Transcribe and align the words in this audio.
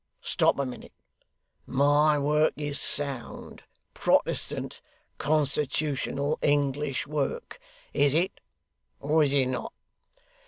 Stop 0.23 0.57
a 0.57 0.65
minute. 0.65 0.93
My 1.67 2.17
work, 2.17 2.53
is 2.57 2.79
sound, 2.79 3.61
Protestant, 3.93 4.81
constitutional, 5.19 6.39
English 6.41 7.05
work. 7.05 7.59
Is 7.93 8.15
it, 8.15 8.39
or 8.99 9.21
is 9.21 9.31
it 9.31 9.45
not? 9.45 9.73